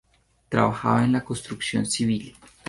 [0.49, 2.35] Trabajaba en la construcción civil.